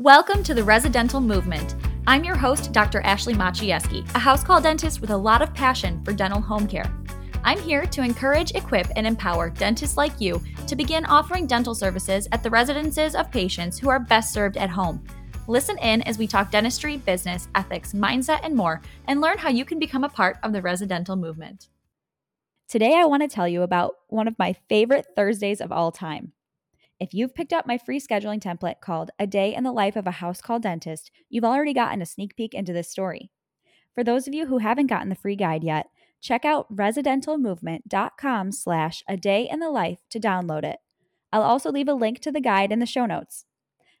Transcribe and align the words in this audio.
Welcome 0.00 0.44
to 0.44 0.54
the 0.54 0.62
Residential 0.62 1.20
Movement. 1.20 1.74
I'm 2.06 2.22
your 2.22 2.36
host, 2.36 2.70
Dr. 2.70 3.00
Ashley 3.00 3.34
Maciejewski, 3.34 4.08
a 4.14 4.18
house 4.20 4.44
call 4.44 4.60
dentist 4.60 5.00
with 5.00 5.10
a 5.10 5.16
lot 5.16 5.42
of 5.42 5.52
passion 5.52 6.00
for 6.04 6.12
dental 6.12 6.40
home 6.40 6.68
care. 6.68 6.88
I'm 7.42 7.58
here 7.58 7.84
to 7.84 8.02
encourage, 8.02 8.52
equip, 8.54 8.86
and 8.94 9.08
empower 9.08 9.50
dentists 9.50 9.96
like 9.96 10.20
you 10.20 10.40
to 10.68 10.76
begin 10.76 11.04
offering 11.06 11.48
dental 11.48 11.74
services 11.74 12.28
at 12.30 12.44
the 12.44 12.48
residences 12.48 13.16
of 13.16 13.32
patients 13.32 13.76
who 13.76 13.88
are 13.88 13.98
best 13.98 14.32
served 14.32 14.56
at 14.56 14.70
home. 14.70 15.02
Listen 15.48 15.76
in 15.78 16.02
as 16.02 16.16
we 16.16 16.28
talk 16.28 16.52
dentistry, 16.52 16.98
business, 16.98 17.48
ethics, 17.56 17.92
mindset, 17.92 18.38
and 18.44 18.54
more, 18.54 18.80
and 19.08 19.20
learn 19.20 19.38
how 19.38 19.50
you 19.50 19.64
can 19.64 19.80
become 19.80 20.04
a 20.04 20.08
part 20.08 20.36
of 20.44 20.52
the 20.52 20.62
residential 20.62 21.16
movement. 21.16 21.66
Today, 22.68 22.94
I 22.96 23.06
want 23.06 23.22
to 23.22 23.28
tell 23.28 23.48
you 23.48 23.62
about 23.62 23.96
one 24.06 24.28
of 24.28 24.38
my 24.38 24.54
favorite 24.68 25.06
Thursdays 25.16 25.60
of 25.60 25.72
all 25.72 25.90
time. 25.90 26.34
If 27.00 27.14
you've 27.14 27.34
picked 27.34 27.52
up 27.52 27.64
my 27.64 27.78
free 27.78 28.00
scheduling 28.00 28.40
template 28.40 28.80
called 28.80 29.12
A 29.20 29.26
Day 29.26 29.54
in 29.54 29.62
the 29.62 29.70
Life 29.70 29.94
of 29.94 30.08
a 30.08 30.12
House 30.12 30.40
Call 30.40 30.58
Dentist, 30.58 31.12
you've 31.30 31.44
already 31.44 31.72
gotten 31.72 32.02
a 32.02 32.06
sneak 32.06 32.34
peek 32.34 32.54
into 32.54 32.72
this 32.72 32.90
story. 32.90 33.30
For 33.94 34.02
those 34.02 34.26
of 34.26 34.34
you 34.34 34.46
who 34.46 34.58
haven't 34.58 34.88
gotten 34.88 35.08
the 35.08 35.14
free 35.14 35.36
guide 35.36 35.62
yet, 35.62 35.86
check 36.20 36.44
out 36.44 36.74
residentialmovement.com 36.74 38.50
slash 38.50 39.04
a 39.08 39.16
day 39.16 39.48
in 39.48 39.60
the 39.60 39.70
life 39.70 40.00
to 40.10 40.18
download 40.18 40.64
it. 40.64 40.80
I'll 41.32 41.42
also 41.42 41.70
leave 41.70 41.88
a 41.88 41.94
link 41.94 42.18
to 42.20 42.32
the 42.32 42.40
guide 42.40 42.72
in 42.72 42.80
the 42.80 42.86
show 42.86 43.06
notes. 43.06 43.44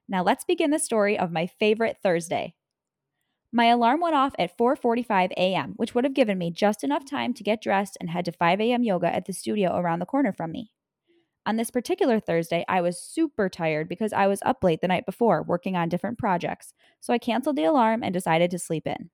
Now 0.08 0.24
let's 0.24 0.44
begin 0.44 0.70
the 0.70 0.80
story 0.80 1.16
of 1.16 1.30
my 1.30 1.46
favorite 1.46 1.98
Thursday. 2.02 2.54
My 3.52 3.66
alarm 3.66 4.00
went 4.00 4.16
off 4.16 4.34
at 4.40 4.56
4:45 4.58 5.30
a.m., 5.36 5.74
which 5.76 5.94
would 5.94 6.04
have 6.04 6.14
given 6.14 6.36
me 6.36 6.50
just 6.50 6.82
enough 6.82 7.08
time 7.08 7.32
to 7.34 7.44
get 7.44 7.62
dressed 7.62 7.96
and 8.00 8.10
head 8.10 8.24
to 8.24 8.32
5 8.32 8.60
a.m. 8.60 8.82
yoga 8.82 9.14
at 9.14 9.26
the 9.26 9.32
studio 9.32 9.76
around 9.76 10.00
the 10.00 10.06
corner 10.06 10.32
from 10.32 10.50
me. 10.50 10.72
On 11.46 11.56
this 11.56 11.70
particular 11.70 12.20
Thursday, 12.20 12.64
I 12.68 12.80
was 12.80 13.00
super 13.00 13.48
tired 13.48 13.88
because 13.88 14.12
I 14.12 14.26
was 14.26 14.40
up 14.44 14.62
late 14.62 14.80
the 14.82 14.88
night 14.88 15.06
before 15.06 15.42
working 15.42 15.76
on 15.76 15.88
different 15.88 16.18
projects, 16.18 16.74
so 17.00 17.12
I 17.12 17.18
canceled 17.18 17.56
the 17.56 17.64
alarm 17.64 18.02
and 18.02 18.12
decided 18.12 18.50
to 18.50 18.58
sleep 18.58 18.86
in. 18.86 19.10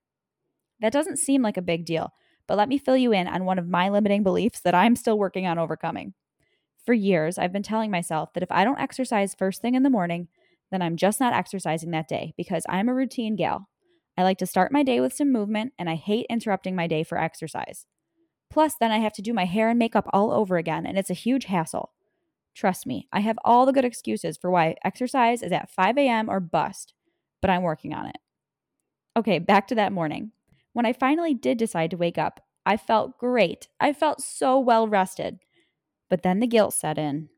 That 0.81 0.93
doesn't 0.93 1.19
seem 1.19 1.43
like 1.43 1.57
a 1.57 1.63
big 1.63 1.85
deal, 1.85 2.13
but 2.49 2.59
let 2.59 2.69
me 2.69 2.79
fill 2.79 2.97
you 2.97 3.13
in 3.13 3.29
on 3.29 3.45
one 3.45 3.59
of 3.59 3.69
my 3.69 3.89
limiting 3.89 4.23
beliefs 4.23 4.61
that 4.61 4.75
I'm 4.75 4.97
still 4.97 5.19
working 5.19 5.47
on 5.47 5.59
overcoming. 5.59 6.15
For 6.85 6.93
years, 6.93 7.39
I've 7.39 7.53
been 7.53 7.63
telling 7.63 7.91
myself 7.91 8.33
that 8.35 8.43
if 8.43 8.51
I 8.51 8.65
don't 8.65 8.81
exercise 8.81 9.35
first 9.35 9.63
thing 9.63 9.75
in 9.75 9.85
the 9.85 9.91
morning, 9.91 10.29
then 10.71 10.83
I'm 10.83 10.97
just 10.97 11.21
not 11.21 11.33
exercising 11.33 11.93
that 11.93 12.09
day 12.09 12.35
because 12.37 12.65
I'm 12.69 12.89
a 12.89 12.95
routine 12.95 13.37
gal. 13.37 13.69
I 14.19 14.23
like 14.23 14.39
to 14.39 14.47
start 14.47 14.73
my 14.73 14.83
day 14.83 15.01
with 15.01 15.13
some 15.13 15.33
movement, 15.33 15.73
and 15.79 15.89
I 15.89 15.95
hate 15.95 16.27
interrupting 16.29 16.77
my 16.77 16.87
day 16.87 17.03
for 17.03 17.19
exercise. 17.19 17.87
Plus, 18.51 18.75
then 18.79 18.93
I 18.93 18.99
have 18.99 19.13
to 19.15 19.23
do 19.23 19.33
my 19.33 19.45
hair 19.45 19.69
and 19.71 19.79
makeup 19.79 20.09
all 20.13 20.31
over 20.31 20.57
again, 20.57 20.85
and 20.87 20.99
it's 20.99 21.11
a 21.11 21.15
huge 21.15 21.47
hassle. 21.47 21.93
Trust 22.55 22.87
me, 22.87 23.09
I 23.13 23.21
have 23.21 23.39
all 23.45 23.67
the 23.67 23.73
good 23.73 23.85
excuses 23.85 24.37
for 24.37 24.51
why 24.51 24.77
exercise 24.85 25.43
is 25.43 25.53
at 25.53 25.71
5 25.71 25.99
a.m. 25.99 26.31
or 26.31 26.41
bust, 26.41 26.95
but 27.41 27.51
I'm 27.51 27.63
working 27.63 27.93
on 27.93 28.07
it. 28.07 28.17
Okay, 29.17 29.39
back 29.39 29.67
to 29.69 29.75
that 29.75 29.93
morning. 29.93 30.33
When 30.73 30.87
I 30.87 30.93
finally 30.93 31.35
did 31.35 31.59
decide 31.59 31.91
to 31.91 31.97
wake 31.97 32.19
up, 32.19 32.41
I 32.67 32.77
felt 32.77 33.19
great. 33.19 33.69
I 33.81 33.93
felt 33.93 34.23
so 34.23 34.59
well 34.59 34.89
rested. 34.89 35.39
But 36.09 36.23
then 36.23 36.41
the 36.41 36.47
guilt 36.47 36.75
set 36.75 36.99
in. 36.99 37.29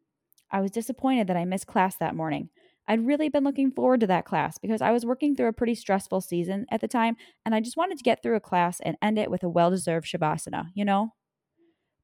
I 0.50 0.60
was 0.60 0.70
disappointed 0.70 1.26
that 1.26 1.36
I 1.36 1.44
missed 1.44 1.66
class 1.66 1.96
that 1.96 2.14
morning. 2.14 2.50
I'd 2.88 3.06
really 3.06 3.28
been 3.28 3.42
looking 3.42 3.72
forward 3.72 4.00
to 4.00 4.06
that 4.06 4.24
class 4.24 4.58
because 4.58 4.80
I 4.80 4.92
was 4.92 5.04
working 5.04 5.34
through 5.34 5.48
a 5.48 5.52
pretty 5.52 5.74
stressful 5.74 6.20
season 6.20 6.66
at 6.70 6.80
the 6.80 6.88
time, 6.88 7.16
and 7.44 7.54
I 7.54 7.60
just 7.60 7.76
wanted 7.76 7.98
to 7.98 8.04
get 8.04 8.22
through 8.22 8.36
a 8.36 8.40
class 8.40 8.80
and 8.80 8.96
end 9.02 9.18
it 9.18 9.30
with 9.30 9.42
a 9.42 9.48
well 9.48 9.70
deserved 9.70 10.06
Shavasana, 10.06 10.68
you 10.74 10.84
know? 10.84 11.14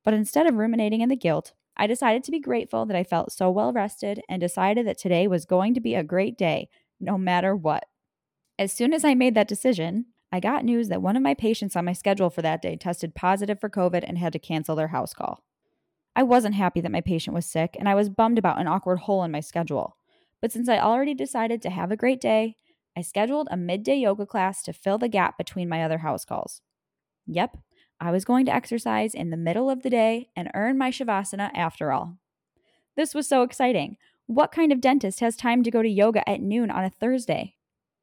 But 0.05 0.15
instead 0.15 0.47
of 0.47 0.57
ruminating 0.57 1.01
in 1.01 1.09
the 1.09 1.17
guilt, 1.17 1.53
I 1.77 1.87
decided 1.87 2.23
to 2.25 2.31
be 2.31 2.41
grateful 2.41 2.87
that 2.87 2.97
I 2.97 3.05
felt 3.05 3.33
so 3.33 3.51
well 3.51 3.73
rested 3.73 4.21
and 4.29 4.41
decided 4.41 4.87
that 4.87 4.99
today 4.99 5.27
was 5.27 5.45
going 5.45 5.75
to 5.75 5.81
be 5.81 5.95
a 5.95 6.05
great 6.05 6.37
day, 6.37 6.69
no 7.01 7.17
matter 7.17 7.57
what. 7.57 7.85
As 8.59 8.73
soon 8.73 8.93
as 8.93 9.05
I 9.05 9.15
made 9.15 9.35
that 9.35 9.49
decision, 9.49 10.07
I 10.31 10.41
got 10.41 10.65
news 10.65 10.89
that 10.89 11.03
one 11.03 11.17
of 11.17 11.23
my 11.23 11.35
patients 11.35 11.77
on 11.77 11.85
my 11.85 11.93
schedule 11.93 12.31
for 12.31 12.43
that 12.43 12.63
day 12.63 12.77
tested 12.77 13.15
positive 13.15 13.61
for 13.61 13.69
COVID 13.69 14.05
and 14.07 14.19
had 14.19 14.33
to 14.33 14.39
cancel 14.39 14.77
their 14.77 14.89
house 14.89 15.13
call. 15.13 15.43
I 16.15 16.23
wasn't 16.23 16.55
happy 16.55 16.81
that 16.81 16.93
my 16.93 17.01
patient 17.01 17.35
was 17.35 17.47
sick, 17.47 17.77
and 17.79 17.89
I 17.89 17.95
was 17.95 18.11
bummed 18.11 18.39
about 18.39 18.61
an 18.61 18.69
awkward 18.69 19.01
hole 19.01 19.25
in 19.25 19.31
my 19.31 19.41
schedule. 19.41 19.97
But 20.41 20.53
since 20.53 20.69
I 20.69 20.79
already 20.79 21.15
decided 21.15 21.63
to 21.63 21.71
have 21.71 21.91
a 21.91 21.97
great 21.97 22.21
day, 22.21 22.57
I 22.97 23.01
scheduled 23.01 23.49
a 23.51 23.57
midday 23.57 23.97
yoga 23.97 24.27
class 24.27 24.63
to 24.63 24.73
fill 24.73 24.99
the 24.99 25.09
gap 25.09 25.39
between 25.39 25.69
my 25.69 25.83
other 25.83 25.99
house 25.99 26.25
calls. 26.25 26.61
Yep, 27.27 27.57
I 28.03 28.11
was 28.11 28.25
going 28.25 28.47
to 28.47 28.55
exercise 28.55 29.15
in 29.15 29.31
the 29.31 29.37
middle 29.37 29.71
of 29.71 29.85
the 29.85 29.91
day 29.91 30.29
and 30.35 30.51
earn 30.55 30.77
my 30.77 30.91
Shavasana 30.91 31.53
after 31.55 31.93
all. 31.93 32.19
This 32.97 33.15
was 33.15 33.29
so 33.29 33.43
exciting. 33.45 33.97
What 34.27 34.51
kind 34.51 34.73
of 34.73 34.81
dentist 34.81 35.21
has 35.21 35.37
time 35.37 35.63
to 35.63 35.71
go 35.71 35.83
to 35.83 35.89
yoga 35.89 36.29
at 36.29 36.41
noon 36.41 36.69
on 36.69 36.83
a 36.83 36.91
Thursday? 36.91 37.55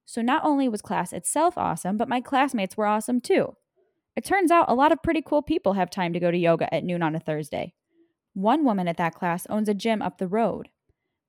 So 0.05 0.21
not 0.21 0.45
only 0.45 0.69
was 0.69 0.81
class 0.81 1.11
itself 1.11 1.57
awesome, 1.57 1.97
but 1.97 2.07
my 2.07 2.21
classmates 2.21 2.77
were 2.77 2.85
awesome 2.85 3.19
too. 3.19 3.57
It 4.15 4.23
turns 4.23 4.51
out 4.51 4.69
a 4.69 4.73
lot 4.73 4.93
of 4.93 5.03
pretty 5.03 5.21
cool 5.21 5.41
people 5.41 5.73
have 5.73 5.89
time 5.89 6.13
to 6.13 6.19
go 6.19 6.31
to 6.31 6.37
yoga 6.37 6.73
at 6.73 6.85
noon 6.85 7.03
on 7.03 7.13
a 7.13 7.19
Thursday. 7.19 7.73
One 8.33 8.63
woman 8.63 8.87
at 8.87 8.95
that 8.97 9.15
class 9.15 9.45
owns 9.49 9.67
a 9.67 9.73
gym 9.73 10.01
up 10.01 10.17
the 10.17 10.27
road. 10.27 10.69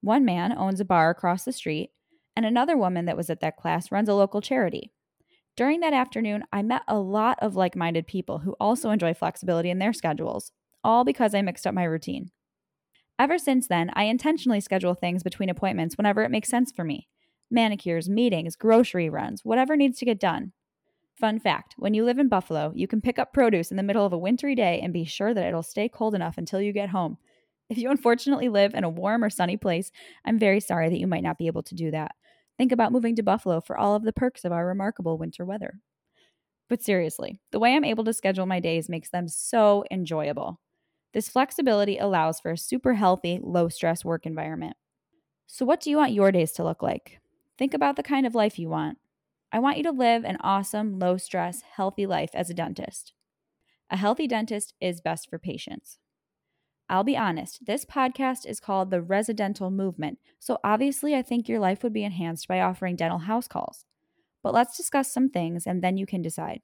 One 0.01 0.25
man 0.25 0.57
owns 0.57 0.79
a 0.79 0.85
bar 0.85 1.11
across 1.11 1.45
the 1.45 1.53
street, 1.53 1.91
and 2.37 2.47
another 2.47 2.77
woman 2.77 3.07
that 3.07 3.17
was 3.17 3.31
at 3.31 3.41
that 3.41 3.57
class 3.57 3.91
runs 3.91 4.09
a 4.09 4.15
local 4.15 4.41
charity. 4.41 4.93
During 5.61 5.81
that 5.81 5.93
afternoon, 5.93 6.45
I 6.51 6.63
met 6.63 6.85
a 6.89 6.99
lot 6.99 7.39
of 7.43 7.55
like 7.55 7.77
minded 7.77 8.07
people 8.07 8.39
who 8.39 8.57
also 8.59 8.89
enjoy 8.89 9.13
flexibility 9.13 9.69
in 9.69 9.79
their 9.79 9.93
schedules, 9.93 10.53
all 10.83 11.05
because 11.05 11.35
I 11.35 11.43
mixed 11.43 11.67
up 11.67 11.75
my 11.75 11.85
routine. 11.85 12.31
Ever 13.19 13.37
since 13.37 13.69
then, 13.69 13.91
I 13.93 14.05
intentionally 14.05 14.61
schedule 14.61 14.95
things 14.95 15.23
between 15.23 15.51
appointments 15.51 15.99
whenever 15.99 16.23
it 16.23 16.31
makes 16.31 16.49
sense 16.49 16.73
for 16.73 16.83
me 16.83 17.09
manicures, 17.51 18.09
meetings, 18.09 18.57
grocery 18.57 19.11
runs, 19.11 19.45
whatever 19.45 19.77
needs 19.77 19.99
to 19.99 20.07
get 20.07 20.19
done. 20.19 20.53
Fun 21.19 21.39
fact 21.39 21.75
when 21.77 21.93
you 21.93 22.07
live 22.07 22.19
in 22.19 22.31
Buffalo, 22.31 22.73
you 22.75 22.89
can 22.89 23.03
pick 23.03 23.19
up 23.19 23.35
produce 23.35 23.71
in 23.71 23.77
the 23.77 23.83
middle 23.83 24.07
of 24.07 24.15
a 24.15 24.19
wintry 24.19 24.55
day 24.55 24.81
and 24.83 24.95
be 24.95 25.05
sure 25.05 25.35
that 25.35 25.45
it'll 25.45 25.63
stay 25.63 25.91
cold 25.91 26.15
enough 26.15 26.39
until 26.39 26.63
you 26.63 26.73
get 26.73 26.89
home. 26.89 27.19
If 27.69 27.77
you 27.77 27.91
unfortunately 27.91 28.49
live 28.49 28.73
in 28.73 28.83
a 28.83 28.89
warm 28.89 29.23
or 29.23 29.29
sunny 29.29 29.59
place, 29.59 29.93
I'm 30.25 30.39
very 30.39 30.61
sorry 30.61 30.89
that 30.89 30.99
you 30.99 31.07
might 31.07 31.23
not 31.23 31.37
be 31.37 31.49
able 31.49 31.65
to 31.65 31.75
do 31.75 31.91
that. 31.91 32.13
Think 32.61 32.73
about 32.73 32.93
moving 32.93 33.17
to 33.17 33.23
Buffalo 33.23 33.63
for 33.63 33.79
all 33.79 33.95
of 33.95 34.03
the 34.03 34.13
perks 34.13 34.45
of 34.45 34.53
our 34.53 34.67
remarkable 34.67 35.17
winter 35.17 35.47
weather. 35.47 35.81
But 36.69 36.83
seriously, 36.83 37.41
the 37.53 37.59
way 37.59 37.75
I'm 37.75 37.87
able 37.87 38.05
to 38.05 38.13
schedule 38.13 38.45
my 38.45 38.61
days 38.61 38.87
makes 38.87 39.09
them 39.09 39.29
so 39.29 39.83
enjoyable. 39.91 40.61
This 41.15 41.31
flexibility 41.31 41.97
allows 41.97 42.39
for 42.39 42.51
a 42.51 42.59
super 42.59 42.93
healthy, 42.93 43.41
low 43.43 43.71
stress 43.71 44.05
work 44.05 44.27
environment. 44.27 44.77
So, 45.47 45.65
what 45.65 45.81
do 45.81 45.89
you 45.89 45.97
want 45.97 46.13
your 46.13 46.31
days 46.33 46.53
to 46.53 46.63
look 46.63 46.83
like? 46.83 47.21
Think 47.57 47.73
about 47.73 47.97
the 47.97 48.03
kind 48.03 48.27
of 48.27 48.35
life 48.35 48.59
you 48.59 48.69
want. 48.69 48.99
I 49.51 49.59
want 49.59 49.79
you 49.79 49.83
to 49.85 49.91
live 49.91 50.25
an 50.27 50.37
awesome, 50.43 50.99
low 50.99 51.17
stress, 51.17 51.63
healthy 51.63 52.05
life 52.05 52.33
as 52.35 52.51
a 52.51 52.55
dentist. 52.55 53.15
A 53.89 53.97
healthy 53.97 54.27
dentist 54.27 54.75
is 54.83 55.01
best 55.01 55.31
for 55.31 55.39
patients. 55.39 55.99
I'll 56.91 57.05
be 57.05 57.17
honest, 57.17 57.67
this 57.67 57.85
podcast 57.85 58.45
is 58.45 58.59
called 58.59 58.91
the 58.91 59.01
Residential 59.01 59.71
Movement, 59.71 60.19
so 60.41 60.59
obviously 60.65 61.15
I 61.15 61.23
think 61.23 61.49
your 61.49 61.61
life 61.61 61.85
would 61.85 61.93
be 61.93 62.03
enhanced 62.03 62.49
by 62.49 62.61
offering 62.61 62.97
dental 62.97 63.21
house 63.21 63.47
calls. 63.47 63.85
But 64.43 64.55
let's 64.55 64.77
discuss 64.77 65.13
some 65.13 65.31
things 65.31 65.69
and 65.69 65.83
then 65.83 65.97
you 65.97 66.05
can 66.05 66.21
decide. 66.21 66.63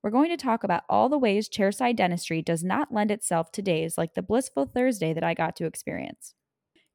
We're 0.00 0.10
going 0.10 0.30
to 0.30 0.36
talk 0.36 0.62
about 0.62 0.84
all 0.88 1.08
the 1.08 1.18
ways 1.18 1.48
chairside 1.48 1.96
dentistry 1.96 2.40
does 2.40 2.62
not 2.62 2.94
lend 2.94 3.10
itself 3.10 3.50
to 3.52 3.62
days 3.62 3.98
like 3.98 4.14
the 4.14 4.22
blissful 4.22 4.64
Thursday 4.64 5.12
that 5.12 5.24
I 5.24 5.34
got 5.34 5.56
to 5.56 5.66
experience. 5.66 6.34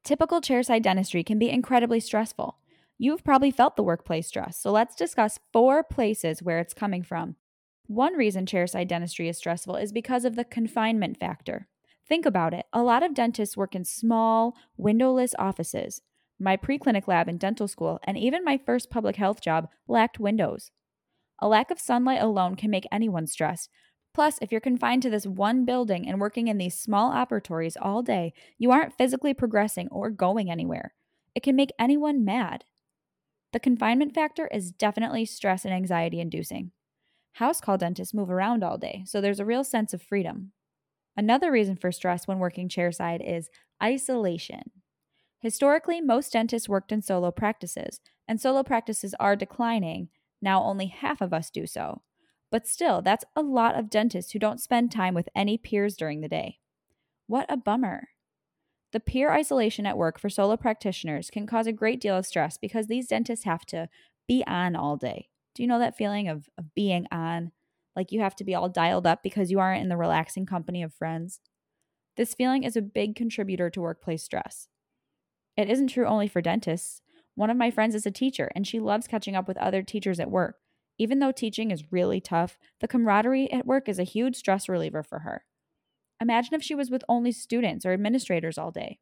Typical 0.02 0.40
chairside 0.40 0.82
dentistry 0.82 1.22
can 1.22 1.38
be 1.38 1.50
incredibly 1.50 2.00
stressful. 2.00 2.56
You've 2.96 3.24
probably 3.24 3.50
felt 3.50 3.76
the 3.76 3.82
workplace 3.82 4.26
stress, 4.26 4.58
so 4.58 4.70
let's 4.72 4.96
discuss 4.96 5.38
four 5.52 5.84
places 5.84 6.42
where 6.42 6.60
it's 6.60 6.72
coming 6.72 7.02
from. 7.02 7.36
One 7.88 8.14
reason 8.14 8.46
chairside 8.46 8.88
dentistry 8.88 9.28
is 9.28 9.36
stressful 9.36 9.76
is 9.76 9.92
because 9.92 10.24
of 10.24 10.34
the 10.34 10.44
confinement 10.44 11.20
factor. 11.20 11.68
Think 12.08 12.24
about 12.24 12.54
it. 12.54 12.66
A 12.72 12.82
lot 12.82 13.02
of 13.02 13.14
dentists 13.14 13.56
work 13.56 13.74
in 13.74 13.84
small, 13.84 14.56
windowless 14.76 15.34
offices. 15.38 16.02
My 16.38 16.56
preclinic 16.56 17.08
lab 17.08 17.28
in 17.28 17.38
dental 17.38 17.66
school 17.66 17.98
and 18.04 18.16
even 18.16 18.44
my 18.44 18.58
first 18.58 18.90
public 18.90 19.16
health 19.16 19.40
job 19.40 19.68
lacked 19.88 20.20
windows. 20.20 20.70
A 21.40 21.48
lack 21.48 21.70
of 21.70 21.80
sunlight 21.80 22.22
alone 22.22 22.54
can 22.54 22.70
make 22.70 22.86
anyone 22.92 23.26
stressed. 23.26 23.70
Plus, 24.14 24.38
if 24.40 24.50
you're 24.50 24.60
confined 24.60 25.02
to 25.02 25.10
this 25.10 25.26
one 25.26 25.64
building 25.64 26.08
and 26.08 26.20
working 26.20 26.48
in 26.48 26.58
these 26.58 26.78
small 26.78 27.12
operatories 27.12 27.76
all 27.80 28.02
day, 28.02 28.32
you 28.56 28.70
aren't 28.70 28.96
physically 28.96 29.34
progressing 29.34 29.88
or 29.90 30.08
going 30.10 30.50
anywhere. 30.50 30.94
It 31.34 31.42
can 31.42 31.56
make 31.56 31.72
anyone 31.78 32.24
mad. 32.24 32.64
The 33.52 33.60
confinement 33.60 34.14
factor 34.14 34.46
is 34.48 34.72
definitely 34.72 35.26
stress 35.26 35.64
and 35.64 35.74
anxiety 35.74 36.20
inducing. 36.20 36.72
House 37.34 37.60
call 37.60 37.76
dentists 37.76 38.14
move 38.14 38.30
around 38.30 38.64
all 38.64 38.78
day, 38.78 39.02
so 39.06 39.20
there's 39.20 39.40
a 39.40 39.44
real 39.44 39.64
sense 39.64 39.92
of 39.92 40.00
freedom. 40.00 40.52
Another 41.16 41.50
reason 41.50 41.76
for 41.76 41.92
stress 41.92 42.28
when 42.28 42.38
working 42.38 42.68
chairside 42.68 43.26
is 43.26 43.48
isolation. 43.82 44.70
Historically, 45.40 46.00
most 46.00 46.32
dentists 46.32 46.68
worked 46.68 46.92
in 46.92 47.02
solo 47.02 47.30
practices, 47.30 48.00
and 48.28 48.40
solo 48.40 48.62
practices 48.62 49.14
are 49.20 49.36
declining. 49.36 50.08
Now, 50.42 50.62
only 50.62 50.86
half 50.86 51.20
of 51.20 51.32
us 51.32 51.50
do 51.50 51.66
so. 51.66 52.02
But 52.50 52.66
still, 52.66 53.02
that's 53.02 53.24
a 53.34 53.42
lot 53.42 53.78
of 53.78 53.90
dentists 53.90 54.32
who 54.32 54.38
don't 54.38 54.60
spend 54.60 54.92
time 54.92 55.14
with 55.14 55.28
any 55.34 55.58
peers 55.58 55.96
during 55.96 56.20
the 56.20 56.28
day. 56.28 56.58
What 57.26 57.46
a 57.48 57.56
bummer. 57.56 58.08
The 58.92 59.00
peer 59.00 59.30
isolation 59.32 59.86
at 59.86 59.98
work 59.98 60.18
for 60.18 60.30
solo 60.30 60.56
practitioners 60.56 61.30
can 61.30 61.46
cause 61.46 61.66
a 61.66 61.72
great 61.72 62.00
deal 62.00 62.16
of 62.16 62.26
stress 62.26 62.56
because 62.56 62.86
these 62.86 63.08
dentists 63.08 63.44
have 63.44 63.66
to 63.66 63.88
be 64.28 64.44
on 64.46 64.76
all 64.76 64.96
day. 64.96 65.28
Do 65.54 65.62
you 65.62 65.66
know 65.66 65.78
that 65.78 65.96
feeling 65.96 66.28
of, 66.28 66.48
of 66.56 66.74
being 66.74 67.06
on? 67.10 67.52
Like 67.96 68.12
you 68.12 68.20
have 68.20 68.36
to 68.36 68.44
be 68.44 68.54
all 68.54 68.68
dialed 68.68 69.06
up 69.06 69.22
because 69.22 69.50
you 69.50 69.58
aren't 69.58 69.82
in 69.82 69.88
the 69.88 69.96
relaxing 69.96 70.44
company 70.46 70.82
of 70.82 70.92
friends? 70.92 71.40
This 72.16 72.34
feeling 72.34 72.62
is 72.62 72.76
a 72.76 72.82
big 72.82 73.16
contributor 73.16 73.70
to 73.70 73.80
workplace 73.80 74.22
stress. 74.22 74.68
It 75.56 75.70
isn't 75.70 75.88
true 75.88 76.06
only 76.06 76.28
for 76.28 76.42
dentists. 76.42 77.00
One 77.34 77.50
of 77.50 77.56
my 77.56 77.70
friends 77.70 77.94
is 77.94 78.06
a 78.06 78.10
teacher 78.10 78.50
and 78.54 78.66
she 78.66 78.78
loves 78.78 79.06
catching 79.06 79.34
up 79.34 79.48
with 79.48 79.56
other 79.56 79.82
teachers 79.82 80.20
at 80.20 80.30
work. 80.30 80.56
Even 80.98 81.18
though 81.18 81.32
teaching 81.32 81.70
is 81.70 81.92
really 81.92 82.20
tough, 82.20 82.56
the 82.80 82.88
camaraderie 82.88 83.52
at 83.52 83.66
work 83.66 83.88
is 83.88 83.98
a 83.98 84.04
huge 84.04 84.36
stress 84.36 84.68
reliever 84.68 85.02
for 85.02 85.20
her. 85.20 85.44
Imagine 86.20 86.54
if 86.54 86.62
she 86.62 86.74
was 86.74 86.90
with 86.90 87.04
only 87.08 87.32
students 87.32 87.84
or 87.84 87.92
administrators 87.92 88.56
all 88.56 88.70
day. 88.70 88.98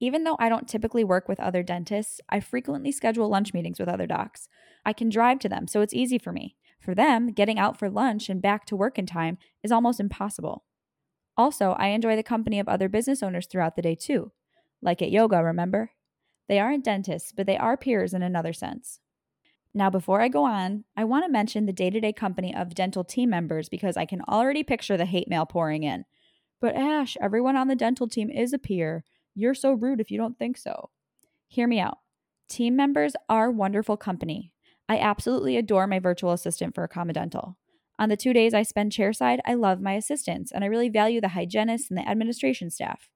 Even 0.00 0.24
though 0.24 0.36
I 0.38 0.48
don't 0.48 0.68
typically 0.68 1.04
work 1.04 1.28
with 1.28 1.40
other 1.40 1.62
dentists, 1.62 2.20
I 2.28 2.40
frequently 2.40 2.92
schedule 2.92 3.28
lunch 3.28 3.52
meetings 3.52 3.78
with 3.78 3.88
other 3.88 4.06
docs. 4.06 4.48
I 4.84 4.94
can 4.94 5.10
drive 5.10 5.38
to 5.40 5.48
them, 5.48 5.66
so 5.66 5.82
it's 5.82 5.94
easy 5.94 6.18
for 6.18 6.32
me. 6.32 6.56
For 6.80 6.94
them, 6.94 7.32
getting 7.32 7.58
out 7.58 7.78
for 7.78 7.90
lunch 7.90 8.28
and 8.28 8.40
back 8.40 8.64
to 8.66 8.76
work 8.76 8.98
in 8.98 9.06
time 9.06 9.38
is 9.62 9.70
almost 9.70 10.00
impossible. 10.00 10.64
Also, 11.36 11.72
I 11.78 11.88
enjoy 11.88 12.16
the 12.16 12.22
company 12.22 12.58
of 12.58 12.68
other 12.68 12.88
business 12.88 13.22
owners 13.22 13.46
throughout 13.46 13.76
the 13.76 13.82
day 13.82 13.94
too. 13.94 14.32
Like 14.82 15.02
at 15.02 15.10
yoga, 15.10 15.42
remember? 15.44 15.90
They 16.48 16.58
aren't 16.58 16.84
dentists, 16.84 17.32
but 17.32 17.46
they 17.46 17.56
are 17.56 17.76
peers 17.76 18.14
in 18.14 18.22
another 18.22 18.52
sense. 18.52 19.00
Now, 19.72 19.88
before 19.88 20.20
I 20.20 20.28
go 20.28 20.44
on, 20.44 20.84
I 20.96 21.04
want 21.04 21.24
to 21.24 21.30
mention 21.30 21.66
the 21.66 21.72
day 21.72 21.90
to 21.90 22.00
day 22.00 22.12
company 22.12 22.54
of 22.54 22.74
dental 22.74 23.04
team 23.04 23.30
members 23.30 23.68
because 23.68 23.96
I 23.96 24.04
can 24.04 24.22
already 24.22 24.64
picture 24.64 24.96
the 24.96 25.04
hate 25.04 25.28
mail 25.28 25.46
pouring 25.46 25.84
in. 25.84 26.04
But 26.60 26.74
Ash, 26.74 27.16
everyone 27.20 27.56
on 27.56 27.68
the 27.68 27.76
dental 27.76 28.08
team 28.08 28.30
is 28.30 28.52
a 28.52 28.58
peer. 28.58 29.04
You're 29.34 29.54
so 29.54 29.72
rude 29.72 30.00
if 30.00 30.10
you 30.10 30.18
don't 30.18 30.38
think 30.38 30.56
so. 30.58 30.90
Hear 31.46 31.68
me 31.68 31.78
out. 31.78 31.98
Team 32.48 32.74
members 32.74 33.14
are 33.28 33.50
wonderful 33.50 33.96
company. 33.96 34.52
I 34.90 34.98
absolutely 34.98 35.56
adore 35.56 35.86
my 35.86 36.00
virtual 36.00 36.32
assistant 36.32 36.74
for 36.74 36.88
Comma 36.88 37.12
Dental. 37.12 37.56
On 38.00 38.08
the 38.08 38.16
two 38.16 38.32
days 38.32 38.52
I 38.52 38.64
spend 38.64 38.90
chairside, 38.90 39.38
I 39.46 39.54
love 39.54 39.80
my 39.80 39.92
assistants 39.92 40.50
and 40.50 40.64
I 40.64 40.66
really 40.66 40.88
value 40.88 41.20
the 41.20 41.28
hygienists 41.28 41.90
and 41.90 41.96
the 41.96 42.08
administration 42.08 42.70
staff. 42.70 43.08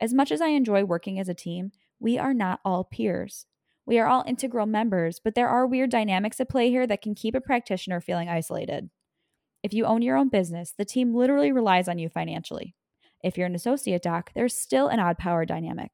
As 0.00 0.14
much 0.14 0.30
as 0.30 0.40
I 0.40 0.50
enjoy 0.50 0.84
working 0.84 1.18
as 1.18 1.28
a 1.28 1.34
team, 1.34 1.72
we 1.98 2.18
are 2.18 2.32
not 2.32 2.60
all 2.64 2.84
peers. 2.84 3.46
We 3.84 3.98
are 3.98 4.06
all 4.06 4.22
integral 4.28 4.66
members, 4.66 5.18
but 5.18 5.34
there 5.34 5.48
are 5.48 5.66
weird 5.66 5.90
dynamics 5.90 6.40
at 6.40 6.48
play 6.48 6.70
here 6.70 6.86
that 6.86 7.02
can 7.02 7.16
keep 7.16 7.34
a 7.34 7.40
practitioner 7.40 8.00
feeling 8.00 8.28
isolated. 8.28 8.88
If 9.64 9.74
you 9.74 9.86
own 9.86 10.02
your 10.02 10.16
own 10.16 10.28
business, 10.28 10.72
the 10.78 10.84
team 10.84 11.16
literally 11.16 11.50
relies 11.50 11.88
on 11.88 11.98
you 11.98 12.10
financially. 12.10 12.76
If 13.24 13.36
you're 13.36 13.48
an 13.48 13.56
associate 13.56 14.02
doc, 14.02 14.30
there's 14.36 14.56
still 14.56 14.86
an 14.86 15.00
odd 15.00 15.18
power 15.18 15.44
dynamic. 15.44 15.90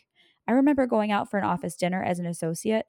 I 0.47 0.53
remember 0.53 0.87
going 0.87 1.11
out 1.11 1.31
for 1.31 1.39
an 1.39 1.47
office 1.47 1.77
dinner 1.77 2.05
as 2.05 2.19
an 2.19 2.27
associate, 2.27 2.85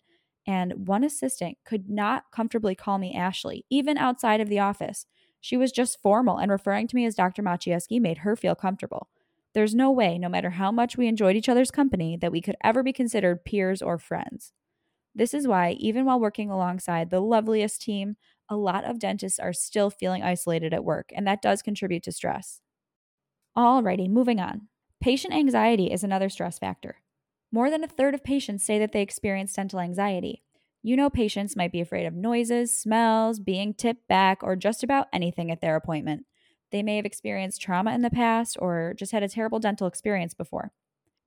and 0.50 0.88
one 0.88 1.04
assistant 1.04 1.60
could 1.64 1.92
not 1.92 2.24
comfortably 2.32 2.74
call 2.74 2.98
me 2.98 3.14
Ashley, 3.14 3.66
even 3.70 4.00
outside 4.00 4.42
of 4.42 4.50
the 4.50 4.58
office. 4.58 5.06
She 5.40 5.56
was 5.56 5.72
just 5.72 6.02
formal, 6.02 6.40
and 6.40 6.52
referring 6.52 6.88
to 6.88 6.96
me 6.96 7.06
as 7.06 7.14
Dr. 7.14 7.44
Maciejewski 7.44 8.02
made 8.02 8.18
her 8.20 8.36
feel 8.36 8.56
comfortable. 8.56 9.10
There's 9.54 9.76
no 9.76 9.92
way, 9.92 10.18
no 10.18 10.28
matter 10.28 10.50
how 10.50 10.72
much 10.72 10.98
we 10.98 11.08
enjoyed 11.08 11.36
each 11.36 11.50
other's 11.50 11.70
company, 11.70 12.18
that 12.18 12.32
we 12.32 12.42
could 12.42 12.56
ever 12.64 12.82
be 12.82 12.92
considered 12.92 13.46
peers 13.46 13.84
or 13.84 14.00
friends. 14.00 14.52
This 15.14 15.36
is 15.36 15.48
why, 15.48 15.74
even 15.74 16.04
while 16.06 16.20
working 16.20 16.50
alongside 16.50 17.12
the 17.12 17.22
loveliest 17.22 17.84
team, 17.84 18.16
a 18.50 18.58
lot 18.58 18.86
of 18.86 18.98
dentists 18.98 19.38
are 19.38 19.54
still 19.54 19.92
feeling 19.92 20.24
isolated 20.24 20.74
at 20.74 20.84
work, 20.84 21.12
and 21.16 21.28
that 21.28 21.44
does 21.44 21.62
contribute 21.62 22.02
to 22.04 22.12
stress. 22.12 22.60
Alrighty, 23.56 24.10
moving 24.10 24.40
on. 24.40 24.68
Patient 25.00 25.32
anxiety 25.32 25.92
is 25.92 26.04
another 26.04 26.28
stress 26.28 26.58
factor. 26.58 26.96
More 27.52 27.70
than 27.70 27.84
a 27.84 27.88
third 27.88 28.14
of 28.14 28.24
patients 28.24 28.64
say 28.64 28.78
that 28.80 28.92
they 28.92 29.02
experience 29.02 29.54
dental 29.54 29.80
anxiety. 29.80 30.44
You 30.82 30.96
know, 30.96 31.10
patients 31.10 31.56
might 31.56 31.72
be 31.72 31.82
afraid 31.82 32.06
of 32.06 32.14
noises, 32.14 32.78
smells, 32.78 33.40
being 33.40 33.74
tipped 33.74 34.08
back, 34.08 34.44
or 34.44 34.56
just 34.56 34.84
about 34.84 35.08
anything 35.12 35.52
at 35.52 35.60
their 35.60 35.76
appointment. 35.76 36.26
They 36.72 36.84
may 36.84 36.96
have 36.98 37.06
experienced 37.06 37.62
trauma 37.62 37.94
in 37.94 38.02
the 38.02 38.10
past 38.10 38.56
or 38.60 38.94
just 38.96 39.12
had 39.12 39.24
a 39.24 39.28
terrible 39.28 39.60
dental 39.60 39.88
experience 39.88 40.34
before. 40.34 40.72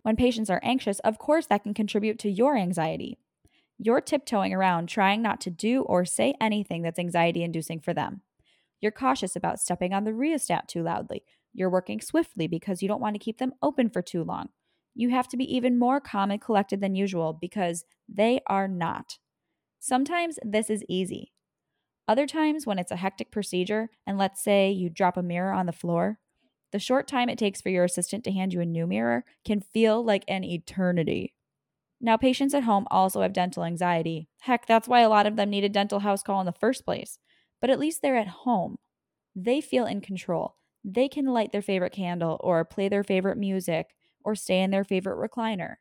When 0.03 0.17
patients 0.17 0.51
are 0.51 0.61
anxious, 0.63 1.01
of 1.01 1.19
course, 1.19 1.47
that 1.47 1.65
can 1.65 1.75
contribute 1.75 2.19
to 2.21 2.31
your 2.31 2.57
anxiety. 2.57 3.19
You're 3.79 4.01
tiptoeing 4.01 4.55
around 4.55 4.89
trying 4.89 5.23
not 5.23 5.41
to 5.43 5.51
do 5.51 5.83
or 5.83 6.05
say 6.05 6.35
anything 6.41 6.83
that's 6.83 6.99
anxiety 6.99 7.43
inducing 7.43 7.81
for 7.81 7.93
them. 7.93 8.23
You're 8.81 8.93
cautious 8.93 9.37
about 9.37 9.61
stepping 9.61 9.93
on 9.93 10.05
the 10.05 10.15
rheostat 10.15 10.69
too 10.69 10.83
loudly. 10.83 11.25
You're 11.53 11.71
working 11.71 12.01
swiftly 12.01 12.47
because 12.47 12.81
you 12.81 12.89
don't 12.89 13.01
want 13.01 13.15
to 13.15 13.21
keep 13.21 13.39
them 13.39 13.55
open 13.61 13.91
for 13.91 14.03
too 14.03 14.25
long. 14.25 14.51
You 14.95 15.11
have 15.11 15.29
to 15.29 15.37
be 15.37 15.55
even 15.55 15.79
more 15.79 16.01
calm 16.01 16.31
and 16.31 16.41
collected 16.41 16.81
than 16.81 16.95
usual 16.95 17.33
because 17.33 17.85
they 18.09 18.41
are 18.47 18.69
not. 18.69 19.19
Sometimes 19.79 20.39
this 20.45 20.71
is 20.71 20.85
easy. 20.89 21.33
Other 22.07 22.27
times, 22.27 22.67
when 22.67 22.79
it's 22.79 22.91
a 22.91 22.97
hectic 22.97 23.31
procedure, 23.31 23.89
and 24.07 24.19
let's 24.19 24.43
say 24.43 24.71
you 24.71 24.91
drop 24.91 25.17
a 25.17 25.23
mirror 25.23 25.53
on 25.53 25.67
the 25.67 25.73
floor, 25.73 26.19
the 26.73 26.79
short 26.79 27.07
time 27.07 27.29
it 27.29 27.39
takes 27.39 27.61
for 27.61 27.69
your 27.69 27.85
assistant 27.85 28.25
to 28.25 28.33
hand 28.33 28.53
you 28.53 28.61
a 28.61 28.67
new 28.67 28.87
mirror 28.87 29.25
can 29.45 29.61
feel 29.61 30.05
like 30.05 30.25
an 30.27 30.43
eternity. 30.43 31.35
Now, 32.01 32.17
patients 32.17 32.55
at 32.55 32.65
home 32.65 32.87
also 32.91 33.23
have 33.23 33.33
dental 33.33 33.63
anxiety. 33.63 34.29
Heck, 34.41 34.67
that's 34.67 34.89
why 34.89 35.01
a 35.01 35.09
lot 35.09 35.27
of 35.27 35.37
them 35.37 35.51
need 35.51 35.65
a 35.65 35.69
dental 35.69 36.01
house 36.01 36.23
call 36.23 36.41
in 36.41 36.47
the 36.47 36.53
first 36.53 36.85
place. 36.85 37.19
But 37.61 37.71
at 37.71 37.79
least 37.79 38.03
they're 38.03 38.17
at 38.17 38.27
home. 38.29 38.79
They 39.37 39.61
feel 39.61 39.87
in 39.87 40.01
control. 40.01 40.57
They 40.85 41.09
can 41.09 41.27
light 41.27 41.53
their 41.53 41.63
favorite 41.63 41.93
candle 41.93 42.41
or 42.41 42.65
play 42.65 42.89
their 42.89 43.05
favorite 43.05 43.39
music 43.39 43.95
or 44.25 44.35
stay 44.35 44.61
in 44.61 44.71
their 44.71 44.85
favorite 44.85 45.19
recliner. 45.19 45.77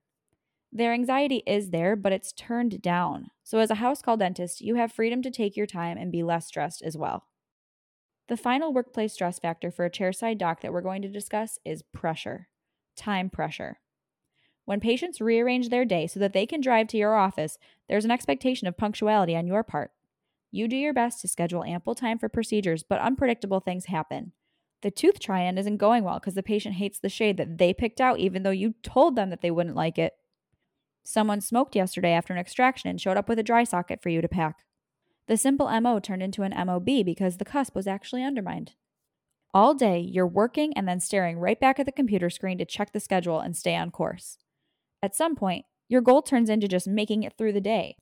Their 0.71 0.93
anxiety 0.93 1.43
is 1.45 1.71
there, 1.71 1.95
but 1.95 2.13
it's 2.13 2.31
turned 2.31 2.81
down. 2.81 3.27
So, 3.43 3.59
as 3.59 3.69
a 3.69 3.75
house 3.75 4.01
call 4.01 4.17
dentist, 4.17 4.61
you 4.61 4.75
have 4.75 4.91
freedom 4.91 5.21
to 5.23 5.31
take 5.31 5.57
your 5.57 5.65
time 5.67 5.97
and 5.97 6.11
be 6.11 6.23
less 6.23 6.47
stressed 6.47 6.81
as 6.81 6.97
well. 6.97 7.25
The 8.29 8.37
final 8.37 8.73
workplace 8.73 9.13
stress 9.13 9.39
factor 9.39 9.71
for 9.71 9.83
a 9.83 9.89
chairside 9.89 10.37
doc 10.37 10.61
that 10.61 10.71
we're 10.71 10.81
going 10.81 11.01
to 11.01 11.09
discuss 11.09 11.59
is 11.65 11.83
pressure, 11.93 12.47
time 12.95 13.29
pressure. 13.29 13.79
When 14.63 14.79
patients 14.79 15.19
rearrange 15.19 15.67
their 15.67 15.83
day 15.83 16.07
so 16.07 16.19
that 16.21 16.31
they 16.31 16.45
can 16.45 16.61
drive 16.61 16.87
to 16.89 16.97
your 16.97 17.15
office, 17.15 17.57
there's 17.89 18.05
an 18.05 18.11
expectation 18.11 18.67
of 18.67 18.77
punctuality 18.77 19.35
on 19.35 19.47
your 19.47 19.63
part. 19.63 19.91
You 20.51 20.69
do 20.69 20.77
your 20.77 20.93
best 20.93 21.19
to 21.21 21.27
schedule 21.27 21.63
ample 21.65 21.95
time 21.95 22.19
for 22.19 22.29
procedures, 22.29 22.83
but 22.83 23.01
unpredictable 23.01 23.59
things 23.59 23.85
happen. 23.85 24.31
The 24.81 24.91
tooth 24.91 25.19
try-in 25.19 25.57
isn't 25.57 25.77
going 25.77 26.03
well 26.03 26.19
because 26.19 26.33
the 26.33 26.43
patient 26.43 26.75
hates 26.75 26.99
the 26.99 27.09
shade 27.09 27.37
that 27.37 27.57
they 27.57 27.73
picked 27.73 28.01
out 28.01 28.19
even 28.19 28.43
though 28.43 28.49
you 28.49 28.73
told 28.81 29.15
them 29.15 29.29
that 29.29 29.41
they 29.41 29.51
wouldn't 29.51 29.75
like 29.75 29.97
it. 29.97 30.13
Someone 31.03 31.41
smoked 31.41 31.75
yesterday 31.75 32.11
after 32.11 32.33
an 32.33 32.39
extraction 32.39 32.89
and 32.89 32.99
showed 32.99 33.17
up 33.17 33.29
with 33.29 33.39
a 33.39 33.43
dry 33.43 33.63
socket 33.63 34.01
for 34.01 34.09
you 34.09 34.21
to 34.21 34.27
pack. 34.27 34.63
The 35.27 35.37
simple 35.37 35.69
MO 35.79 35.99
turned 35.99 36.23
into 36.23 36.43
an 36.43 36.53
MOB 36.65 37.05
because 37.05 37.37
the 37.37 37.45
cusp 37.45 37.75
was 37.75 37.87
actually 37.87 38.23
undermined. 38.23 38.73
All 39.53 39.73
day, 39.73 39.99
you're 39.99 40.27
working 40.27 40.73
and 40.75 40.87
then 40.87 40.99
staring 40.99 41.37
right 41.37 41.59
back 41.59 41.79
at 41.79 41.85
the 41.85 41.91
computer 41.91 42.29
screen 42.29 42.57
to 42.57 42.65
check 42.65 42.93
the 42.93 42.99
schedule 42.99 43.39
and 43.39 43.55
stay 43.55 43.75
on 43.75 43.91
course. 43.91 44.37
At 45.03 45.15
some 45.15 45.35
point, 45.35 45.65
your 45.89 46.01
goal 46.01 46.21
turns 46.21 46.49
into 46.49 46.67
just 46.67 46.87
making 46.87 47.23
it 47.23 47.33
through 47.37 47.53
the 47.53 47.61
day. 47.61 47.97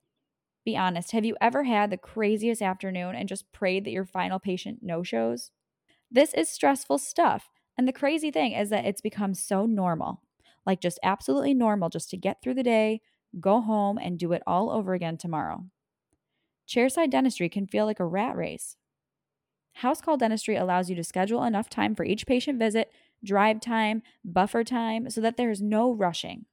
Be 0.63 0.77
honest, 0.77 1.12
have 1.12 1.25
you 1.25 1.36
ever 1.41 1.63
had 1.63 1.89
the 1.89 1.98
craziest 1.98 2.62
afternoon 2.62 3.15
and 3.15 3.27
just 3.27 3.51
prayed 3.51 3.86
that 3.86 3.91
your 3.91 4.05
final 4.05 4.39
patient 4.39 4.79
no 4.81 5.01
shows? 5.01 5.51
This 6.11 6.33
is 6.33 6.49
stressful 6.49 6.97
stuff. 6.97 7.49
And 7.77 7.87
the 7.87 7.93
crazy 7.93 8.31
thing 8.31 8.51
is 8.51 8.69
that 8.69 8.85
it's 8.85 9.01
become 9.01 9.33
so 9.33 9.65
normal 9.65 10.21
like 10.69 10.81
just 10.81 10.99
absolutely 11.01 11.53
normal 11.53 11.89
just 11.89 12.11
to 12.11 12.17
get 12.17 12.41
through 12.41 12.53
the 12.53 12.63
day, 12.63 13.01
go 13.39 13.59
home, 13.59 13.97
and 13.97 14.19
do 14.19 14.33
it 14.33 14.43
all 14.45 14.69
over 14.69 14.93
again 14.93 15.17
tomorrow. 15.17 15.65
Chairside 16.67 17.09
dentistry 17.09 17.49
can 17.49 17.65
feel 17.65 17.85
like 17.85 17.99
a 17.99 18.05
rat 18.05 18.35
race. 18.35 18.75
House 19.73 19.99
call 19.99 20.15
dentistry 20.15 20.55
allows 20.55 20.89
you 20.89 20.95
to 20.95 21.03
schedule 21.03 21.43
enough 21.43 21.69
time 21.69 21.95
for 21.95 22.05
each 22.05 22.27
patient 22.27 22.59
visit, 22.59 22.91
drive 23.23 23.61
time, 23.61 24.03
buffer 24.23 24.63
time, 24.63 25.09
so 25.09 25.21
that 25.21 25.37
there 25.37 25.49
is 25.49 25.61
no 25.61 25.91
rushing. 25.91 26.45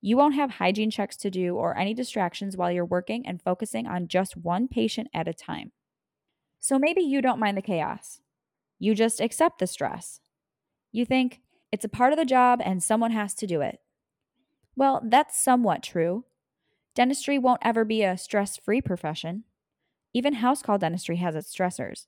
You 0.00 0.16
won't 0.16 0.34
have 0.34 0.52
hygiene 0.52 0.90
checks 0.90 1.16
to 1.18 1.30
do 1.30 1.54
or 1.54 1.76
any 1.76 1.94
distractions 1.94 2.56
while 2.56 2.72
you're 2.72 2.84
working 2.84 3.26
and 3.26 3.40
focusing 3.40 3.86
on 3.86 4.08
just 4.08 4.36
one 4.36 4.66
patient 4.68 5.08
at 5.14 5.28
a 5.28 5.32
time. 5.32 5.72
So 6.58 6.78
maybe 6.78 7.02
you 7.02 7.22
don't 7.22 7.38
mind 7.38 7.56
the 7.56 7.62
chaos. 7.62 8.20
You 8.78 8.94
just 8.94 9.20
accept 9.20 9.58
the 9.58 9.66
stress. 9.66 10.20
You 10.92 11.04
think, 11.04 11.40
it's 11.72 11.84
a 11.84 11.88
part 11.88 12.12
of 12.12 12.18
the 12.18 12.24
job 12.24 12.60
and 12.64 12.82
someone 12.82 13.10
has 13.10 13.34
to 13.34 13.46
do 13.46 13.60
it. 13.60 13.80
Well, 14.76 15.02
that's 15.04 15.38
somewhat 15.42 15.82
true. 15.82 16.24
Dentistry 16.94 17.38
won't 17.38 17.60
ever 17.62 17.84
be 17.84 18.02
a 18.02 18.16
stress 18.16 18.56
free 18.56 18.80
profession. 18.80 19.44
Even 20.14 20.34
house 20.34 20.62
call 20.62 20.78
dentistry 20.78 21.16
has 21.16 21.34
its 21.34 21.54
stressors. 21.54 22.06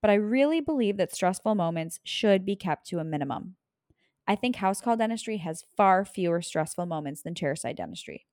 But 0.00 0.10
I 0.10 0.14
really 0.14 0.60
believe 0.60 0.96
that 0.96 1.14
stressful 1.14 1.54
moments 1.54 2.00
should 2.04 2.44
be 2.44 2.56
kept 2.56 2.86
to 2.88 2.98
a 2.98 3.04
minimum. 3.04 3.56
I 4.26 4.36
think 4.36 4.56
house 4.56 4.80
call 4.80 4.96
dentistry 4.96 5.38
has 5.38 5.64
far 5.76 6.04
fewer 6.04 6.42
stressful 6.42 6.86
moments 6.86 7.22
than 7.22 7.34
chairside 7.34 7.76
dentistry. 7.76 8.26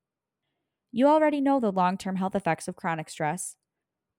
You 0.92 1.08
already 1.08 1.42
know 1.42 1.60
the 1.60 1.72
long 1.72 1.98
term 1.98 2.16
health 2.18 2.36
effects 2.36 2.68
of 2.68 2.76
chronic 2.76 3.10
stress. 3.10 3.56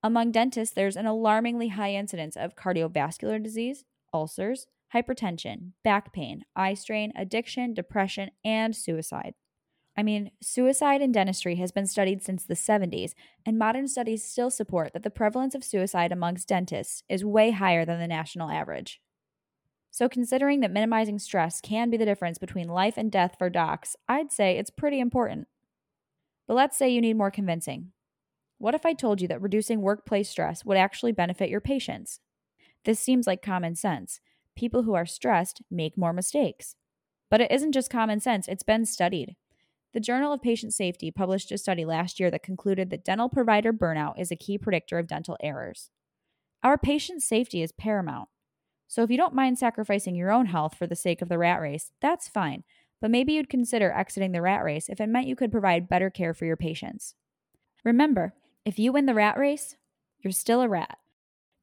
Among 0.03 0.31
dentists, 0.31 0.73
there's 0.73 0.95
an 0.95 1.05
alarmingly 1.05 1.69
high 1.69 1.93
incidence 1.93 2.35
of 2.35 2.55
cardiovascular 2.55 3.41
disease, 3.41 3.83
ulcers, 4.13 4.65
hypertension, 4.93 5.71
back 5.83 6.11
pain, 6.11 6.43
eye 6.55 6.73
strain, 6.73 7.13
addiction, 7.15 7.73
depression, 7.73 8.31
and 8.43 8.75
suicide. 8.75 9.35
I 9.95 10.03
mean, 10.03 10.31
suicide 10.41 11.01
in 11.01 11.11
dentistry 11.11 11.55
has 11.57 11.71
been 11.71 11.85
studied 11.85 12.23
since 12.23 12.45
the 12.45 12.55
70s, 12.55 13.13
and 13.45 13.59
modern 13.59 13.87
studies 13.87 14.23
still 14.23 14.49
support 14.49 14.93
that 14.93 15.03
the 15.03 15.09
prevalence 15.09 15.53
of 15.53 15.63
suicide 15.63 16.11
amongst 16.11 16.47
dentists 16.47 17.03
is 17.09 17.25
way 17.25 17.51
higher 17.51 17.85
than 17.85 17.99
the 17.99 18.07
national 18.07 18.49
average. 18.49 19.01
So, 19.91 20.07
considering 20.07 20.61
that 20.61 20.71
minimizing 20.71 21.19
stress 21.19 21.59
can 21.59 21.89
be 21.89 21.97
the 21.97 22.05
difference 22.05 22.37
between 22.37 22.69
life 22.69 22.95
and 22.95 23.11
death 23.11 23.35
for 23.37 23.49
docs, 23.49 23.97
I'd 24.07 24.31
say 24.31 24.57
it's 24.57 24.69
pretty 24.69 25.01
important. 25.01 25.47
But 26.47 26.55
let's 26.55 26.77
say 26.77 26.89
you 26.89 27.01
need 27.01 27.17
more 27.17 27.31
convincing. 27.31 27.91
What 28.61 28.75
if 28.75 28.85
I 28.85 28.93
told 28.93 29.21
you 29.21 29.27
that 29.27 29.41
reducing 29.41 29.81
workplace 29.81 30.29
stress 30.29 30.63
would 30.63 30.77
actually 30.77 31.13
benefit 31.13 31.49
your 31.49 31.59
patients? 31.59 32.19
This 32.85 32.99
seems 32.99 33.25
like 33.25 33.41
common 33.41 33.73
sense. 33.73 34.19
People 34.55 34.83
who 34.83 34.93
are 34.93 35.07
stressed 35.07 35.63
make 35.71 35.97
more 35.97 36.13
mistakes. 36.13 36.75
But 37.31 37.41
it 37.41 37.51
isn't 37.51 37.71
just 37.71 37.89
common 37.89 38.19
sense, 38.19 38.47
it's 38.47 38.61
been 38.61 38.85
studied. 38.85 39.35
The 39.95 39.99
Journal 39.99 40.31
of 40.31 40.43
Patient 40.43 40.75
Safety 40.75 41.09
published 41.09 41.51
a 41.51 41.57
study 41.57 41.85
last 41.85 42.19
year 42.19 42.29
that 42.29 42.43
concluded 42.43 42.91
that 42.91 43.03
dental 43.03 43.29
provider 43.29 43.73
burnout 43.73 44.19
is 44.19 44.29
a 44.29 44.35
key 44.35 44.59
predictor 44.59 44.99
of 44.99 45.07
dental 45.07 45.37
errors. 45.41 45.89
Our 46.63 46.77
patient 46.77 47.23
safety 47.23 47.63
is 47.63 47.71
paramount. 47.71 48.29
So 48.87 49.01
if 49.01 49.09
you 49.09 49.17
don't 49.17 49.33
mind 49.33 49.57
sacrificing 49.57 50.13
your 50.13 50.31
own 50.31 50.45
health 50.45 50.75
for 50.75 50.85
the 50.85 50.95
sake 50.95 51.23
of 51.23 51.29
the 51.29 51.39
rat 51.39 51.61
race, 51.61 51.91
that's 51.99 52.27
fine, 52.27 52.63
but 53.01 53.09
maybe 53.09 53.33
you'd 53.33 53.49
consider 53.49 53.91
exiting 53.91 54.33
the 54.33 54.41
rat 54.43 54.63
race 54.63 54.87
if 54.87 55.01
it 55.01 55.09
meant 55.09 55.25
you 55.25 55.35
could 55.35 55.51
provide 55.51 55.89
better 55.89 56.11
care 56.11 56.35
for 56.35 56.45
your 56.45 56.57
patients. 56.57 57.15
Remember, 57.83 58.35
if 58.63 58.77
you 58.77 58.91
win 58.91 59.07
the 59.07 59.15
rat 59.15 59.37
race, 59.37 59.75
you're 60.19 60.31
still 60.31 60.61
a 60.61 60.69
rat. 60.69 60.97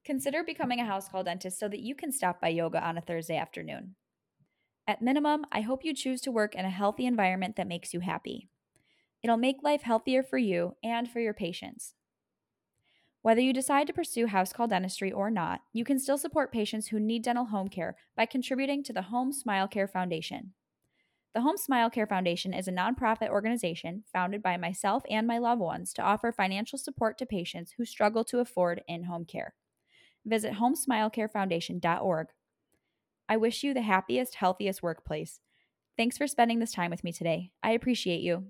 Consider 0.04 0.42
becoming 0.42 0.80
a 0.80 0.84
house 0.84 1.08
call 1.08 1.22
dentist 1.22 1.58
so 1.58 1.68
that 1.68 1.80
you 1.80 1.94
can 1.94 2.10
stop 2.10 2.40
by 2.40 2.48
yoga 2.48 2.84
on 2.84 2.98
a 2.98 3.00
Thursday 3.00 3.36
afternoon. 3.36 3.94
At 4.86 5.02
minimum, 5.02 5.44
I 5.52 5.60
hope 5.60 5.84
you 5.84 5.94
choose 5.94 6.20
to 6.22 6.32
work 6.32 6.54
in 6.54 6.64
a 6.64 6.70
healthy 6.70 7.06
environment 7.06 7.56
that 7.56 7.68
makes 7.68 7.94
you 7.94 8.00
happy. 8.00 8.48
It'll 9.22 9.36
make 9.36 9.62
life 9.62 9.82
healthier 9.82 10.22
for 10.22 10.38
you 10.38 10.76
and 10.82 11.08
for 11.08 11.20
your 11.20 11.34
patients. 11.34 11.94
Whether 13.22 13.42
you 13.42 13.52
decide 13.52 13.86
to 13.88 13.92
pursue 13.92 14.26
house 14.26 14.52
call 14.52 14.66
dentistry 14.66 15.12
or 15.12 15.30
not, 15.30 15.60
you 15.72 15.84
can 15.84 15.98
still 15.98 16.18
support 16.18 16.52
patients 16.52 16.88
who 16.88 16.98
need 16.98 17.22
dental 17.22 17.46
home 17.46 17.68
care 17.68 17.96
by 18.16 18.26
contributing 18.26 18.82
to 18.84 18.92
the 18.92 19.02
Home 19.02 19.32
Smile 19.32 19.68
Care 19.68 19.88
Foundation. 19.88 20.54
The 21.34 21.42
Home 21.42 21.58
Smile 21.58 21.90
Care 21.90 22.06
Foundation 22.06 22.54
is 22.54 22.68
a 22.68 22.72
nonprofit 22.72 23.28
organization 23.28 24.04
founded 24.12 24.42
by 24.42 24.56
myself 24.56 25.02
and 25.10 25.26
my 25.26 25.38
loved 25.38 25.60
ones 25.60 25.92
to 25.94 26.02
offer 26.02 26.32
financial 26.32 26.78
support 26.78 27.18
to 27.18 27.26
patients 27.26 27.74
who 27.76 27.84
struggle 27.84 28.24
to 28.24 28.40
afford 28.40 28.82
in 28.88 29.04
home 29.04 29.26
care. 29.26 29.54
Visit 30.24 30.54
homesmilecarefoundation.org 30.54 32.28
I 33.30 33.36
wish 33.36 33.62
you 33.62 33.74
the 33.74 33.82
happiest, 33.82 34.36
healthiest 34.36 34.82
workplace. 34.82 35.40
Thanks 35.98 36.16
for 36.16 36.26
spending 36.26 36.60
this 36.60 36.72
time 36.72 36.90
with 36.90 37.04
me 37.04 37.12
today. 37.12 37.50
I 37.62 37.72
appreciate 37.72 38.22
you. 38.22 38.46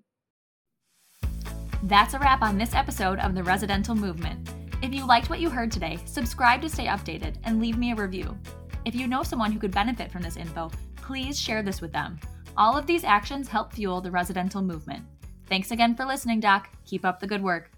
That's 1.82 2.14
a 2.14 2.18
wrap 2.20 2.42
on 2.42 2.58
this 2.58 2.74
episode 2.74 3.18
of 3.18 3.34
The 3.34 3.42
Residential 3.42 3.96
Movement. 3.96 4.48
If 4.82 4.94
you 4.94 5.04
liked 5.04 5.30
what 5.30 5.40
you 5.40 5.50
heard 5.50 5.72
today, 5.72 5.98
subscribe 6.04 6.62
to 6.62 6.68
stay 6.68 6.86
updated 6.86 7.36
and 7.42 7.60
leave 7.60 7.76
me 7.76 7.90
a 7.90 7.96
review. 7.96 8.38
If 8.84 8.94
you 8.94 9.08
know 9.08 9.24
someone 9.24 9.50
who 9.50 9.58
could 9.58 9.72
benefit 9.72 10.12
from 10.12 10.22
this 10.22 10.36
info, 10.36 10.70
please 10.96 11.40
share 11.40 11.64
this 11.64 11.80
with 11.80 11.92
them. 11.92 12.20
All 12.58 12.76
of 12.76 12.88
these 12.88 13.04
actions 13.04 13.46
help 13.46 13.72
fuel 13.72 14.00
the 14.00 14.10
residential 14.10 14.60
movement. 14.60 15.04
Thanks 15.46 15.70
again 15.70 15.94
for 15.94 16.04
listening, 16.04 16.40
Doc. 16.40 16.68
Keep 16.84 17.04
up 17.04 17.20
the 17.20 17.26
good 17.28 17.40
work. 17.40 17.70